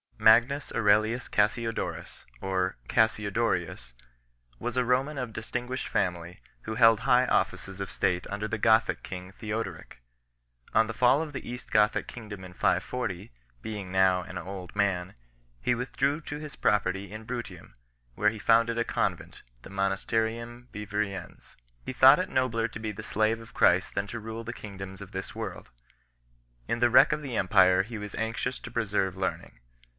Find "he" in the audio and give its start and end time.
15.59-15.73, 18.29-18.39, 21.83-21.93, 27.81-27.97